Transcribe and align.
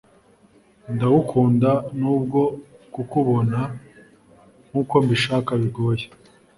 ndagukunda 0.93 1.71
nubwokukubona 1.99 3.59
nkukombishaka 4.67 5.51
bigoye 5.61 6.05